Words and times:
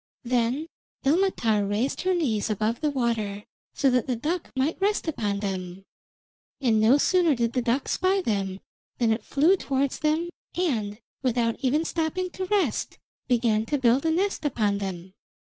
Then 0.23 0.65
Ilmatar 1.05 1.63
raised 1.69 2.01
her 2.01 2.15
knees 2.15 2.49
above 2.49 2.81
the 2.81 2.89
water, 2.89 3.43
so 3.75 3.91
that 3.91 4.07
the 4.07 4.15
duck 4.15 4.49
might 4.55 4.81
rest 4.81 5.07
upon 5.07 5.41
them; 5.41 5.85
and 6.59 6.79
no 6.81 6.97
sooner 6.97 7.35
did 7.35 7.53
the 7.53 7.61
duck 7.61 7.87
spy 7.87 8.19
them 8.19 8.61
than 8.97 9.11
it 9.11 9.23
flew 9.23 9.55
towards 9.55 9.99
them 9.99 10.29
and, 10.55 10.97
without 11.21 11.57
even 11.59 11.85
stopping 11.85 12.31
to 12.31 12.45
rest, 12.45 12.97
began 13.27 13.63
to 13.67 13.77
build 13.77 14.03
a 14.03 14.09
nest 14.09 14.43
upon 14.43 14.79
them. 14.79 15.13